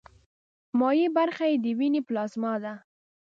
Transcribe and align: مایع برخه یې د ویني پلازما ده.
مایع 0.79 1.09
برخه 1.17 1.43
یې 1.51 1.57
د 1.63 1.65
ویني 1.77 2.01
پلازما 2.07 2.53
ده. 2.63 2.73